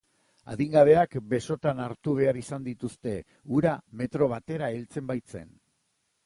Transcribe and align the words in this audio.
Adingabeak 0.51 1.11
besotan 1.33 1.81
hartu 1.87 2.15
behar 2.19 2.39
izan 2.41 2.65
dituzte, 2.69 3.13
ura 3.59 3.75
metro 4.01 4.31
batera 4.33 4.71
heltzen 4.79 5.07
baitzen. 5.15 5.55